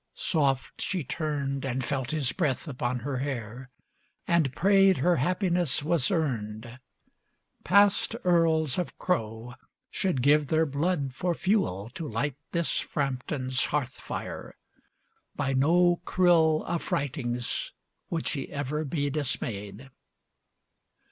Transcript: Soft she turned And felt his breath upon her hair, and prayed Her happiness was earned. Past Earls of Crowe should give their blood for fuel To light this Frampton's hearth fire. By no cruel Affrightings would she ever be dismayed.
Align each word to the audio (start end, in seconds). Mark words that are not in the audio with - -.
Soft 0.15 0.81
she 0.81 1.03
turned 1.03 1.63
And 1.63 1.85
felt 1.85 2.09
his 2.09 2.31
breath 2.31 2.67
upon 2.67 3.01
her 3.01 3.17
hair, 3.19 3.69
and 4.27 4.51
prayed 4.55 4.97
Her 4.97 5.17
happiness 5.17 5.83
was 5.83 6.09
earned. 6.09 6.79
Past 7.63 8.15
Earls 8.23 8.79
of 8.79 8.97
Crowe 8.97 9.53
should 9.91 10.23
give 10.23 10.47
their 10.47 10.65
blood 10.65 11.13
for 11.13 11.35
fuel 11.35 11.87
To 11.91 12.07
light 12.07 12.33
this 12.51 12.79
Frampton's 12.79 13.65
hearth 13.65 13.93
fire. 13.93 14.57
By 15.35 15.53
no 15.53 15.97
cruel 16.03 16.65
Affrightings 16.67 17.71
would 18.09 18.25
she 18.27 18.51
ever 18.51 18.83
be 18.83 19.11
dismayed. 19.11 19.91